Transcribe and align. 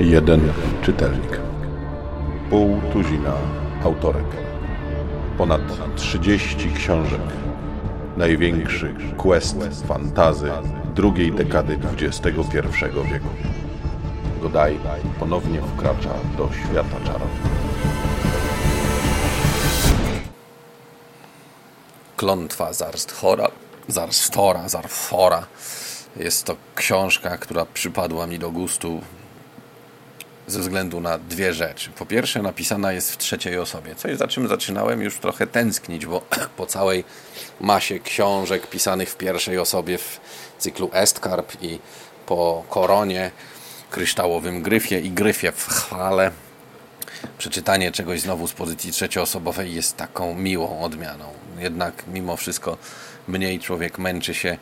Jeden 0.00 0.52
czytelnik. 0.82 1.40
Pół 2.50 2.80
tuzina 2.92 3.32
autorek. 3.84 4.26
Ponad 5.38 5.60
30 5.96 6.72
książek. 6.72 7.20
Największy 8.16 8.94
quest 9.16 9.86
fantazy 9.86 10.50
drugiej 10.94 11.32
dekady 11.32 11.78
XXI 12.00 12.30
wieku. 13.12 13.28
Godaj 14.42 14.78
ponownie 15.18 15.60
wkracza 15.62 16.14
do 16.38 16.48
świata 16.52 16.96
czarów. 17.04 17.30
Klątwa 22.16 22.72
Zarsthora, 22.72 23.48
Zarstora, 23.90 24.68
Zarfora. 24.68 25.46
Jest 26.16 26.44
to 26.44 26.56
książka, 26.74 27.38
która 27.38 27.66
przypadła 27.66 28.26
mi 28.26 28.38
do 28.38 28.50
gustu 28.50 29.00
ze 30.46 30.60
względu 30.60 31.00
na 31.00 31.18
dwie 31.18 31.54
rzeczy. 31.54 31.90
Po 31.90 32.06
pierwsze, 32.06 32.42
napisana 32.42 32.92
jest 32.92 33.12
w 33.12 33.16
trzeciej 33.16 33.58
osobie, 33.58 33.94
coś 33.94 34.16
za 34.16 34.28
czym 34.28 34.48
zaczynałem 34.48 35.02
już 35.02 35.18
trochę 35.18 35.46
tęsknić, 35.46 36.06
bo 36.06 36.20
po 36.56 36.66
całej 36.66 37.04
masie 37.60 37.98
książek 37.98 38.66
pisanych 38.66 39.10
w 39.10 39.16
pierwszej 39.16 39.58
osobie 39.58 39.98
w 39.98 40.20
cyklu 40.58 40.90
Estkarp 40.92 41.62
i 41.62 41.78
po 42.26 42.64
Koronie, 42.68 43.30
Kryształowym 43.90 44.62
Gryfie 44.62 45.00
i 45.00 45.10
Gryfie 45.10 45.52
w 45.52 45.66
chwale, 45.66 46.30
przeczytanie 47.38 47.92
czegoś 47.92 48.20
znowu 48.20 48.48
z 48.48 48.52
pozycji 48.52 48.92
trzecioosobowej 48.92 49.74
jest 49.74 49.96
taką 49.96 50.34
miłą 50.34 50.80
odmianą. 50.82 51.24
Jednak 51.58 52.04
mimo 52.06 52.36
wszystko 52.36 52.78
mniej 53.28 53.60
człowiek 53.60 53.98
męczy 53.98 54.34
się, 54.34 54.56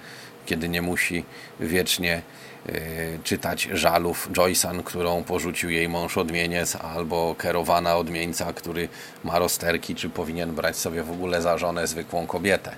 kiedy 0.46 0.68
nie 0.68 0.82
musi 0.82 1.24
wiecznie 1.60 2.22
Y, 2.68 3.18
czytać 3.24 3.68
żalów 3.72 4.28
Joycean, 4.32 4.82
którą 4.82 5.24
porzucił 5.24 5.70
jej 5.70 5.88
mąż 5.88 6.18
odmieniec, 6.18 6.76
albo 6.76 7.34
kierowana 7.42 7.96
odmieńca, 7.96 8.52
który 8.52 8.88
ma 9.24 9.38
rozterki, 9.38 9.94
czy 9.94 10.10
powinien 10.10 10.54
brać 10.54 10.76
sobie 10.76 11.02
w 11.02 11.10
ogóle 11.10 11.42
za 11.42 11.58
żonę 11.58 11.86
zwykłą 11.86 12.26
kobietę. 12.26 12.72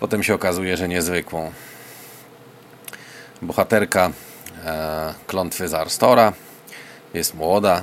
Potem 0.00 0.22
się 0.22 0.34
okazuje, 0.34 0.76
że 0.76 0.88
niezwykłą. 0.88 1.52
Bohaterka 3.42 4.10
e, 4.64 5.14
klątwy 5.26 5.68
Zarstora 5.68 6.32
jest 7.14 7.34
młoda, 7.34 7.82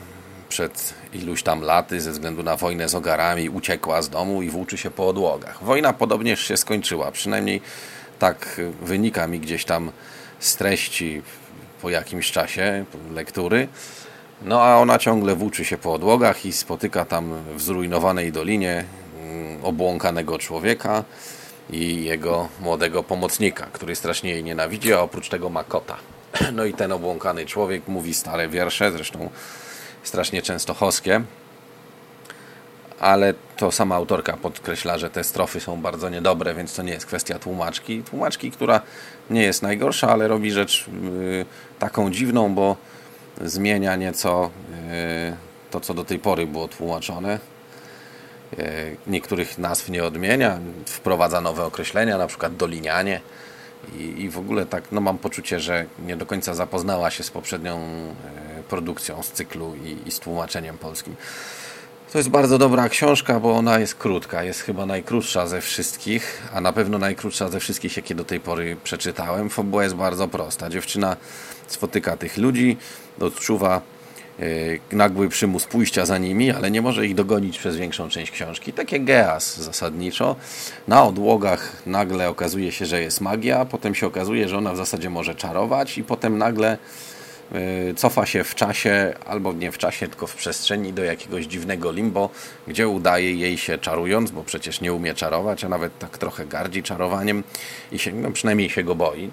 przed 0.49 0.93
iluś 1.13 1.43
tam 1.43 1.61
laty 1.61 2.01
ze 2.01 2.11
względu 2.11 2.43
na 2.43 2.55
wojnę 2.55 2.89
z 2.89 2.95
ogarami 2.95 3.49
uciekła 3.49 4.01
z 4.01 4.09
domu 4.09 4.41
i 4.41 4.49
włóczy 4.49 4.77
się 4.77 4.91
po 4.91 5.07
odłogach. 5.07 5.63
Wojna 5.63 5.93
podobnież 5.93 6.47
się 6.47 6.57
skończyła, 6.57 7.11
przynajmniej 7.11 7.61
tak 8.19 8.61
wynika 8.81 9.27
mi 9.27 9.39
gdzieś 9.39 9.65
tam 9.65 9.91
z 10.39 10.55
treści 10.55 11.21
po 11.81 11.89
jakimś 11.89 12.31
czasie 12.31 12.85
lektury. 13.13 13.67
No 14.41 14.63
a 14.63 14.77
ona 14.77 14.99
ciągle 14.99 15.35
włóczy 15.35 15.65
się 15.65 15.77
po 15.77 15.93
odłogach 15.93 16.45
i 16.45 16.53
spotyka 16.53 17.05
tam 17.05 17.33
w 17.55 17.61
zrujnowanej 17.61 18.31
dolinie 18.31 18.83
mm, 19.21 19.65
obłąkanego 19.65 20.37
człowieka 20.37 21.03
i 21.69 22.03
jego 22.03 22.47
młodego 22.61 23.03
pomocnika, 23.03 23.67
który 23.73 23.95
strasznie 23.95 24.29
jej 24.29 24.43
nienawidzi, 24.43 24.93
a 24.93 24.99
oprócz 24.99 25.29
tego 25.29 25.49
ma 25.49 25.63
kota. 25.63 25.97
No 26.53 26.65
i 26.65 26.73
ten 26.73 26.91
obłąkany 26.91 27.45
człowiek 27.45 27.87
mówi 27.87 28.13
stare 28.13 28.49
wiersze, 28.49 28.91
zresztą 28.91 29.29
strasznie 30.03 30.41
częstochowskie, 30.41 31.21
ale 32.99 33.33
to 33.57 33.71
sama 33.71 33.95
autorka 33.95 34.37
podkreśla, 34.37 34.97
że 34.97 35.09
te 35.09 35.23
strofy 35.23 35.59
są 35.59 35.81
bardzo 35.81 36.09
niedobre, 36.09 36.53
więc 36.53 36.75
to 36.75 36.83
nie 36.83 36.93
jest 36.93 37.05
kwestia 37.05 37.39
tłumaczki. 37.39 38.03
Tłumaczki, 38.03 38.51
która 38.51 38.81
nie 39.29 39.43
jest 39.43 39.61
najgorsza, 39.61 40.09
ale 40.09 40.27
robi 40.27 40.51
rzecz 40.51 40.85
y, 40.87 41.45
taką 41.79 42.11
dziwną, 42.11 42.53
bo 42.53 42.75
zmienia 43.41 43.95
nieco 43.95 44.49
y, 45.29 45.35
to, 45.71 45.79
co 45.79 45.93
do 45.93 46.05
tej 46.05 46.19
pory 46.19 46.47
było 46.47 46.67
tłumaczone. 46.67 47.39
Y, 48.59 48.97
niektórych 49.07 49.57
nazw 49.57 49.89
nie 49.89 50.03
odmienia, 50.03 50.59
wprowadza 50.85 51.41
nowe 51.41 51.65
określenia, 51.65 52.17
na 52.17 52.27
przykład 52.27 52.55
dolinianie. 52.55 53.21
I, 53.95 54.21
I 54.21 54.29
w 54.29 54.37
ogóle 54.37 54.65
tak, 54.65 54.83
no 54.91 55.01
mam 55.01 55.17
poczucie, 55.17 55.59
że 55.59 55.85
nie 56.05 56.17
do 56.17 56.25
końca 56.25 56.53
zapoznała 56.53 57.11
się 57.11 57.23
z 57.23 57.31
poprzednią 57.31 57.79
produkcją 58.69 59.23
z 59.23 59.31
cyklu 59.31 59.75
i, 59.75 60.07
i 60.07 60.11
z 60.11 60.19
tłumaczeniem 60.19 60.77
polskim. 60.77 61.15
To 62.11 62.17
jest 62.17 62.29
bardzo 62.29 62.57
dobra 62.57 62.89
książka, 62.89 63.39
bo 63.39 63.57
ona 63.57 63.79
jest 63.79 63.95
krótka. 63.95 64.43
Jest 64.43 64.61
chyba 64.61 64.85
najkrótsza 64.85 65.47
ze 65.47 65.61
wszystkich, 65.61 66.41
a 66.53 66.61
na 66.61 66.73
pewno 66.73 66.97
najkrótsza 66.97 67.49
ze 67.49 67.59
wszystkich, 67.59 67.97
jakie 67.97 68.15
do 68.15 68.25
tej 68.25 68.39
pory 68.39 68.77
przeczytałem. 68.83 69.49
Fabuła 69.49 69.83
jest 69.83 69.95
bardzo 69.95 70.27
prosta. 70.27 70.69
Dziewczyna 70.69 71.17
spotyka 71.67 72.17
tych 72.17 72.37
ludzi, 72.37 72.77
odczuwa 73.19 73.81
yy, 74.39 74.79
nagły 74.91 75.29
przymus 75.29 75.65
pójścia 75.65 76.05
za 76.05 76.17
nimi, 76.17 76.51
ale 76.51 76.71
nie 76.71 76.81
może 76.81 77.05
ich 77.05 77.15
dogonić 77.15 77.57
przez 77.57 77.75
większą 77.75 78.09
część 78.09 78.31
książki. 78.31 78.73
Takie 78.73 78.99
geas 78.99 79.57
zasadniczo. 79.57 80.35
Na 80.87 81.03
odłogach 81.03 81.71
nagle 81.85 82.29
okazuje 82.29 82.71
się, 82.71 82.85
że 82.85 83.01
jest 83.01 83.21
magia, 83.21 83.65
potem 83.65 83.95
się 83.95 84.07
okazuje, 84.07 84.49
że 84.49 84.57
ona 84.57 84.73
w 84.73 84.77
zasadzie 84.77 85.09
może 85.09 85.35
czarować 85.35 85.97
i 85.97 86.03
potem 86.03 86.37
nagle 86.37 86.77
cofa 87.95 88.25
się 88.25 88.43
w 88.43 88.55
czasie, 88.55 89.13
albo 89.25 89.53
nie 89.53 89.71
w 89.71 89.77
czasie, 89.77 90.07
tylko 90.07 90.27
w 90.27 90.35
przestrzeni 90.35 90.93
do 90.93 91.03
jakiegoś 91.03 91.45
dziwnego 91.45 91.91
limbo, 91.91 92.29
gdzie 92.67 92.87
udaje 92.87 93.33
jej 93.33 93.57
się 93.57 93.77
czarując, 93.77 94.31
bo 94.31 94.43
przecież 94.43 94.81
nie 94.81 94.93
umie 94.93 95.13
czarować, 95.13 95.63
a 95.63 95.69
nawet 95.69 95.99
tak 95.99 96.17
trochę 96.17 96.45
gardzi 96.45 96.83
czarowaniem 96.83 97.43
i 97.91 97.99
się, 97.99 98.11
no 98.11 98.31
przynajmniej 98.31 98.69
się 98.69 98.83
go 98.83 98.95
boi. 98.95 99.31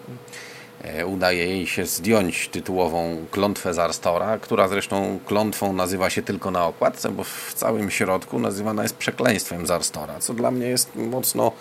E, 0.83 1.07
udaje 1.07 1.47
jej 1.47 1.67
się 1.67 1.87
zdjąć 1.87 2.49
tytułową 2.49 3.27
klątwę 3.31 3.75
Zarstora, 3.75 4.39
która 4.39 4.69
zresztą 4.69 5.19
klątwą 5.27 5.73
nazywa 5.73 6.11
się 6.11 6.23
tylko 6.23 6.51
na 6.51 6.67
okładce, 6.67 7.11
bo 7.11 7.25
w 7.25 7.55
całym 7.55 7.91
środku 7.91 8.39
nazywana 8.39 8.83
jest 8.83 8.97
przekleństwem 8.97 9.67
Zarstora, 9.67 10.19
co 10.19 10.35
dla 10.35 10.51
mnie 10.51 10.67
jest 10.67 10.95
mocno 10.95 11.53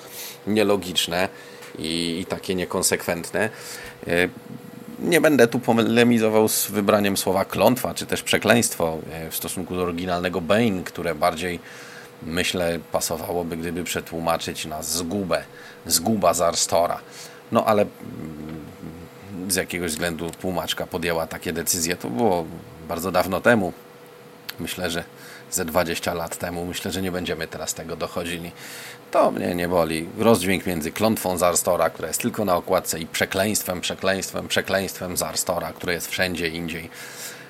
nielogiczne 0.48 1.30
i, 1.80 2.20
i 2.22 2.26
takie 2.26 2.56
niekonsekwentne. 2.56 3.50
Nie 5.00 5.22
będę 5.22 5.48
tu 5.48 5.60
polemizował 5.60 6.48
z 6.48 6.72
wybraniem 6.72 7.18
słowa 7.18 7.46
klątwa, 7.46 7.94
czy 7.94 8.06
też 8.06 8.24
przekleństwo 8.24 8.98
e, 9.12 9.32
w 9.32 9.36
stosunku 9.36 9.76
do 9.76 9.82
oryginalnego 9.82 10.42
Bane, 10.42 10.84
które 10.84 11.16
bardziej 11.16 11.60
myślę 12.24 12.80
pasowałoby, 12.92 13.58
gdyby 13.58 13.84
przetłumaczyć 13.84 14.66
na 14.66 14.84
zgubę, 14.84 15.44
zguba 15.86 16.34
Zarstora. 16.34 17.00
No 17.52 17.66
ale 17.66 17.82
mm, 17.82 19.52
z 19.52 19.56
jakiegoś 19.56 19.92
względu 19.92 20.30
tłumaczka 20.30 20.88
podjęła 20.88 21.28
takie 21.28 21.54
decyzje. 21.54 21.96
To 21.96 22.10
było 22.10 22.46
bardzo 22.88 23.12
dawno 23.12 23.42
temu. 23.42 23.74
Myślę, 24.60 24.90
że 24.90 25.04
ze 25.52 25.66
20 25.66 26.14
lat 26.14 26.38
temu. 26.38 26.66
Myślę, 26.66 26.92
że 26.92 27.02
nie 27.02 27.12
będziemy 27.12 27.48
teraz 27.48 27.74
tego 27.74 27.96
dochodzili. 27.96 28.52
To 29.12 29.32
mnie 29.32 29.56
nie 29.56 29.68
boli. 29.68 30.10
Rozdźwięk 30.18 30.66
między 30.66 30.92
klątwą 30.92 31.38
Zarstora, 31.38 31.90
która 31.90 32.08
jest 32.08 32.22
tylko 32.22 32.46
na 32.46 32.56
okładce 32.56 33.00
i 33.00 33.06
przekleństwem, 33.08 33.82
przekleństwem, 33.82 34.48
przekleństwem 34.48 35.18
Zarstora, 35.18 35.74
które 35.74 35.94
jest 35.94 36.08
wszędzie 36.12 36.48
indziej, 36.48 36.90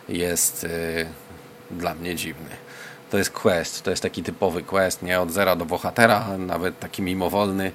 jest 0.09 0.63
yy, 0.63 1.05
dla 1.71 1.95
mnie 1.95 2.15
dziwny. 2.15 2.49
To 3.11 3.17
jest 3.17 3.31
quest, 3.31 3.83
to 3.83 3.89
jest 3.89 4.03
taki 4.03 4.23
typowy 4.23 4.63
quest, 4.63 5.01
nie 5.01 5.21
od 5.21 5.31
zera 5.31 5.55
do 5.55 5.65
bohatera, 5.65 6.38
nawet 6.38 6.79
taki 6.79 7.01
mimowolny. 7.01 7.71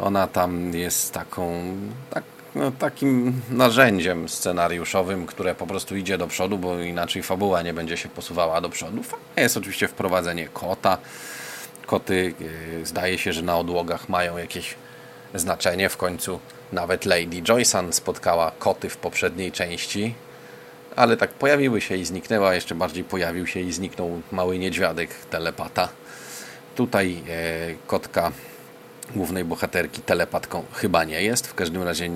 Ona 0.00 0.26
tam 0.26 0.74
jest 0.74 1.12
taką, 1.12 1.62
tak, 2.10 2.24
no, 2.54 2.72
takim 2.78 3.40
narzędziem 3.50 4.28
scenariuszowym, 4.28 5.26
które 5.26 5.54
po 5.54 5.66
prostu 5.66 5.96
idzie 5.96 6.18
do 6.18 6.26
przodu, 6.26 6.58
bo 6.58 6.78
inaczej 6.78 7.22
fabuła 7.22 7.62
nie 7.62 7.74
będzie 7.74 7.96
się 7.96 8.08
posuwała 8.08 8.60
do 8.60 8.68
przodu. 8.68 9.02
Jest 9.36 9.56
oczywiście 9.56 9.88
wprowadzenie 9.88 10.48
kota. 10.48 10.98
Koty 11.86 12.34
yy, 12.40 12.86
zdaje 12.86 13.18
się, 13.18 13.32
że 13.32 13.42
na 13.42 13.58
odłogach 13.58 14.08
mają 14.08 14.38
jakieś 14.38 14.74
znaczenie. 15.34 15.88
W 15.88 15.96
końcu 15.96 16.40
nawet 16.72 17.04
Lady 17.04 17.42
Joyson 17.42 17.92
spotkała 17.92 18.52
koty 18.58 18.88
w 18.88 18.96
poprzedniej 18.96 19.52
części, 19.52 20.14
ale 20.96 21.16
tak 21.16 21.30
pojawiły 21.30 21.80
się 21.80 21.96
i 21.96 22.04
zniknęła. 22.04 22.54
Jeszcze 22.54 22.74
bardziej 22.74 23.04
pojawił 23.04 23.46
się 23.46 23.60
i 23.60 23.72
zniknął 23.72 24.22
mały 24.32 24.58
niedźwiadek 24.58 25.10
telepata. 25.30 25.88
Tutaj 26.76 27.14
yy, 27.14 27.76
kotka 27.86 28.32
głównej 29.16 29.44
bohaterki 29.44 30.02
telepatką 30.02 30.64
chyba 30.72 31.04
nie 31.04 31.22
jest. 31.22 31.46
W 31.46 31.54
każdym 31.54 31.82
razie 31.82 32.08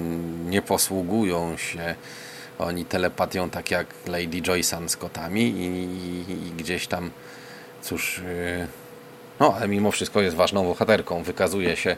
nie 0.47 0.63
posługują 0.63 1.57
się 1.57 1.95
oni 2.59 2.85
telepatią 2.85 3.51
tak 3.51 3.71
jak 3.71 3.87
Lady 4.07 4.43
Joyson 4.43 4.89
z 4.89 4.97
kotami 4.97 5.43
i, 5.43 5.65
i, 6.33 6.49
i 6.49 6.53
gdzieś 6.53 6.87
tam 6.87 7.11
cóż 7.83 8.19
yy, 8.59 8.67
no 9.41 9.55
ale 9.55 9.69
mimo 9.69 9.91
wszystko 9.91 10.21
jest 10.21 10.37
ważną 10.37 10.65
bohaterką. 10.65 11.23
Wykazuje 11.23 11.77
się 11.77 11.97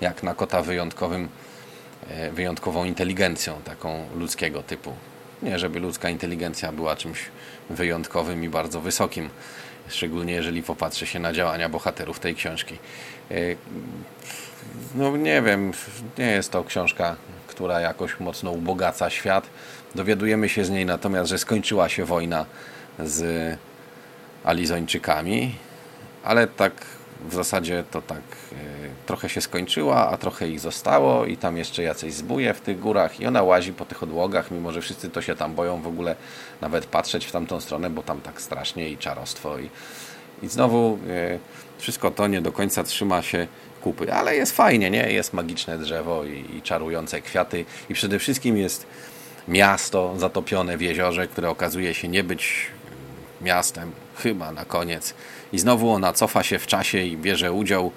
jak 0.00 0.22
na 0.22 0.34
kota 0.34 0.62
wyjątkowym 0.62 1.28
yy, 2.10 2.30
wyjątkową 2.30 2.84
inteligencją 2.84 3.60
taką 3.64 4.04
ludzkiego 4.16 4.62
typu. 4.62 4.92
Nie, 5.42 5.58
żeby 5.58 5.80
ludzka 5.80 6.10
inteligencja 6.10 6.72
była 6.72 6.96
czymś 6.96 7.18
wyjątkowym 7.70 8.44
i 8.44 8.48
bardzo 8.48 8.80
wysokim. 8.80 9.30
Szczególnie 9.90 10.32
jeżeli 10.32 10.62
popatrzy 10.62 11.06
się 11.06 11.18
na 11.18 11.32
działania 11.32 11.68
bohaterów 11.68 12.20
tej 12.20 12.34
książki. 12.34 12.78
Yy, 13.30 13.56
no 14.94 15.16
nie 15.16 15.42
wiem, 15.42 15.72
nie 16.18 16.30
jest 16.30 16.50
to 16.50 16.64
książka, 16.64 17.16
która 17.46 17.80
jakoś 17.80 18.20
mocno 18.20 18.50
ubogaca 18.50 19.10
świat. 19.10 19.46
Dowiadujemy 19.94 20.48
się 20.48 20.64
z 20.64 20.70
niej 20.70 20.86
natomiast, 20.86 21.30
że 21.30 21.38
skończyła 21.38 21.88
się 21.88 22.04
wojna 22.04 22.46
z 22.98 23.58
Alizończykami, 24.44 25.54
ale 26.24 26.46
tak 26.46 26.72
w 27.28 27.34
zasadzie 27.34 27.84
to 27.90 28.02
tak 28.02 28.18
e, 28.18 28.54
trochę 29.06 29.28
się 29.28 29.40
skończyła, 29.40 30.10
a 30.10 30.16
trochę 30.16 30.48
ich 30.48 30.60
zostało 30.60 31.26
i 31.26 31.36
tam 31.36 31.56
jeszcze 31.56 31.82
jacyś 31.82 32.14
zbuje 32.14 32.54
w 32.54 32.60
tych 32.60 32.80
górach 32.80 33.20
i 33.20 33.26
ona 33.26 33.42
łazi 33.42 33.72
po 33.72 33.84
tych 33.84 34.02
odłogach, 34.02 34.50
mimo 34.50 34.72
że 34.72 34.80
wszyscy 34.80 35.10
to 35.10 35.22
się 35.22 35.36
tam 35.36 35.54
boją 35.54 35.82
w 35.82 35.86
ogóle 35.86 36.16
nawet 36.60 36.86
patrzeć 36.86 37.26
w 37.26 37.32
tamtą 37.32 37.60
stronę, 37.60 37.90
bo 37.90 38.02
tam 38.02 38.20
tak 38.20 38.40
strasznie 38.40 38.88
i 38.88 38.98
czarostwo 38.98 39.58
i, 39.58 39.70
i 40.42 40.48
znowu 40.48 40.98
e, 41.08 41.38
wszystko 41.78 42.10
to 42.10 42.26
nie 42.26 42.40
do 42.40 42.52
końca 42.52 42.84
trzyma 42.84 43.22
się 43.22 43.46
kupy, 43.80 44.12
ale 44.12 44.36
jest 44.36 44.56
fajnie, 44.56 44.90
nie? 44.90 45.12
Jest 45.12 45.32
magiczne 45.32 45.78
drzewo 45.78 46.24
i, 46.24 46.56
i 46.56 46.62
czarujące 46.62 47.20
kwiaty 47.20 47.64
i 47.88 47.94
przede 47.94 48.18
wszystkim 48.18 48.56
jest 48.56 48.86
miasto 49.48 50.14
zatopione 50.16 50.76
w 50.76 50.80
jeziorze, 50.80 51.26
które 51.26 51.50
okazuje 51.50 51.94
się 51.94 52.08
nie 52.08 52.24
być 52.24 52.66
miastem, 53.40 53.92
chyba 54.16 54.52
na 54.52 54.64
koniec. 54.64 55.14
I 55.52 55.58
znowu 55.58 55.90
ona 55.90 56.12
cofa 56.12 56.42
się 56.42 56.58
w 56.58 56.66
czasie 56.66 56.98
i 56.98 57.16
bierze 57.16 57.52
udział 57.52 57.92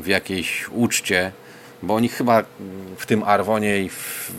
w 0.00 0.06
jakiejś 0.06 0.68
uczcie, 0.68 1.32
bo 1.82 1.94
oni 1.94 2.08
chyba 2.08 2.42
w 2.96 3.06
tym 3.06 3.22
Arwonie 3.22 3.82
i 3.82 3.88
w, 3.88 4.32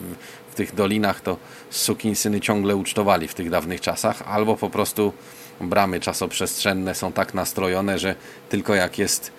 w 0.51 0.55
tych 0.55 0.75
dolinach 0.75 1.21
to 1.21 1.37
sukinsyny 1.69 2.41
ciągle 2.41 2.75
ucztowali 2.75 3.27
w 3.27 3.33
tych 3.33 3.49
dawnych 3.49 3.81
czasach, 3.81 4.21
albo 4.25 4.57
po 4.57 4.69
prostu 4.69 5.13
bramy 5.61 5.99
czasoprzestrzenne 5.99 6.95
są 6.95 7.11
tak 7.11 7.33
nastrojone, 7.33 7.99
że 7.99 8.15
tylko 8.49 8.75
jak 8.75 8.97
jest 8.97 9.31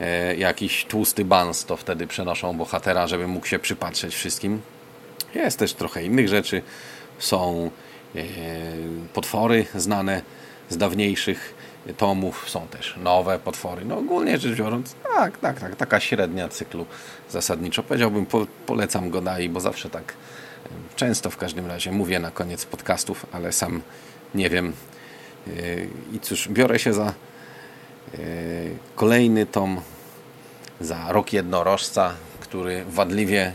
e, 0.00 0.36
jakiś 0.36 0.84
tłusty 0.84 1.24
bans, 1.24 1.64
to 1.64 1.76
wtedy 1.76 2.06
przenoszą 2.06 2.56
bohatera, 2.56 3.06
żeby 3.06 3.26
mógł 3.26 3.46
się 3.46 3.58
przypatrzeć 3.58 4.14
wszystkim. 4.14 4.60
Jest 5.34 5.58
też 5.58 5.74
trochę 5.74 6.04
innych 6.04 6.28
rzeczy. 6.28 6.62
Są 7.18 7.70
e, 8.16 8.20
potwory 9.14 9.66
znane 9.74 10.22
z 10.70 10.76
dawniejszych 10.76 11.54
tomów, 11.96 12.50
są 12.50 12.68
też 12.68 12.94
nowe 13.02 13.38
potwory. 13.38 13.84
No 13.84 13.98
ogólnie 13.98 14.38
rzecz 14.38 14.58
biorąc, 14.58 14.94
tak, 15.14 15.38
tak, 15.38 15.60
tak, 15.60 15.76
taka 15.76 16.00
średnia 16.00 16.48
cyklu 16.48 16.86
zasadniczo. 17.30 17.82
Powiedziałbym, 17.82 18.26
po, 18.26 18.46
polecam 18.66 19.10
go 19.10 19.20
dalej, 19.20 19.48
bo 19.48 19.60
zawsze 19.60 19.90
tak 19.90 20.14
często 20.96 21.30
w 21.30 21.36
każdym 21.36 21.66
razie 21.66 21.92
mówię 21.92 22.18
na 22.18 22.30
koniec 22.30 22.64
podcastów, 22.64 23.26
ale 23.32 23.52
sam 23.52 23.82
nie 24.34 24.50
wiem. 24.50 24.72
Yy, 25.46 25.88
I 26.12 26.20
cóż, 26.20 26.48
biorę 26.48 26.78
się 26.78 26.92
za 26.92 27.14
yy, 28.12 28.20
kolejny 28.96 29.46
tom, 29.46 29.80
za 30.80 31.12
Rok 31.12 31.32
Jednorożca, 31.32 32.14
który 32.40 32.84
wadliwie 32.84 33.52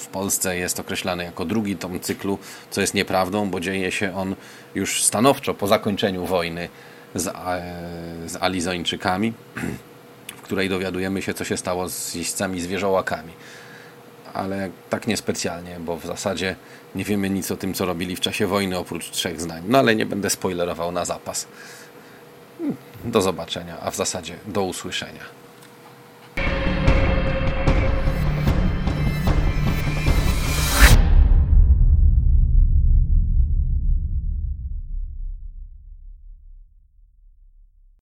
w 0.00 0.06
Polsce 0.06 0.56
jest 0.56 0.80
określany 0.80 1.24
jako 1.24 1.44
drugi 1.44 1.76
tom 1.76 2.00
cyklu, 2.00 2.38
co 2.70 2.80
jest 2.80 2.94
nieprawdą, 2.94 3.50
bo 3.50 3.60
dzieje 3.60 3.92
się 3.92 4.16
on 4.16 4.34
już 4.74 5.04
stanowczo 5.04 5.54
po 5.54 5.66
zakończeniu 5.66 6.26
wojny 6.26 6.68
z, 7.14 7.26
e, 7.26 7.32
z 8.26 8.42
Alizończykami, 8.42 9.32
w 10.38 10.42
której 10.42 10.68
dowiadujemy 10.68 11.22
się, 11.22 11.34
co 11.34 11.44
się 11.44 11.56
stało 11.56 11.88
z 11.88 12.14
jeźdźcami 12.14 12.60
zwierzołakami. 12.60 13.32
Ale 14.34 14.70
tak 14.90 15.06
niespecjalnie, 15.06 15.76
bo 15.80 15.96
w 15.96 16.06
zasadzie 16.06 16.56
nie 16.94 17.04
wiemy 17.04 17.30
nic 17.30 17.50
o 17.50 17.56
tym, 17.56 17.74
co 17.74 17.86
robili 17.86 18.16
w 18.16 18.20
czasie 18.20 18.46
wojny, 18.46 18.78
oprócz 18.78 19.10
trzech 19.10 19.40
zdań. 19.40 19.62
No 19.68 19.78
ale 19.78 19.96
nie 19.96 20.06
będę 20.06 20.30
spoilerował 20.30 20.92
na 20.92 21.04
zapas. 21.04 21.46
Do 23.04 23.22
zobaczenia, 23.22 23.80
a 23.80 23.90
w 23.90 23.96
zasadzie 23.96 24.36
do 24.46 24.62
usłyszenia. 24.62 25.39